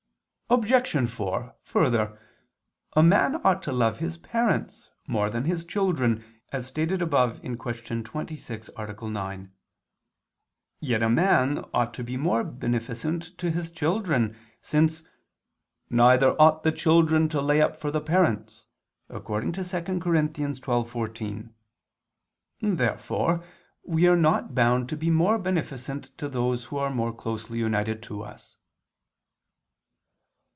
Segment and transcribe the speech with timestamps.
[0.53, 1.09] Obj.
[1.09, 2.19] 4: Further,
[2.91, 7.55] a man ought to love his parents more than his children, as stated above (Q.
[8.03, 9.07] 26, A.
[9.09, 9.51] 9).
[10.81, 15.03] Yet a man ought to be more beneficent to his children, since
[15.89, 18.65] "neither ought the children to lay up for the parents,"
[19.07, 20.11] according to 2 Cor.
[20.13, 21.49] 12:14.
[22.59, 23.41] Therefore
[23.85, 28.03] we are not bound to be more beneficent to those who are more closely united
[28.03, 28.57] to us.